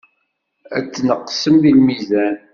Ad 0.77 0.85
tneqsem 0.87 1.55
deg 1.63 1.73
lmizan. 1.79 2.35